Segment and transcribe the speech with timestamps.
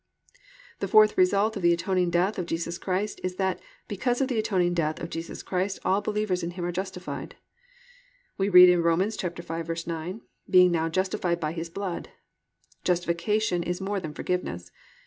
[0.31, 0.37] 4.
[0.79, 4.39] The fourth result of the atoning death of Jesus Christ is that because of the
[4.39, 7.35] atoning death of Jesus Christ all believers in Him are justified.
[8.35, 9.01] We read in Rom.
[9.01, 12.09] 5:9, +"Being now justified by His blood."+
[12.83, 14.71] Justification is more than forgiveness.